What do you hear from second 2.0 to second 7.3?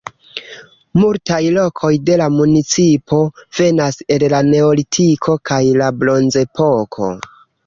de la municipo venas el la Neolitiko kaj la Bronzepoko.